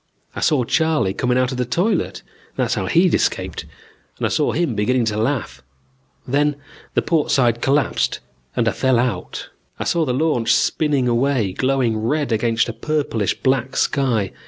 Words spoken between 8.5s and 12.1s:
and I fell out. "I saw the launch spinning away, glowing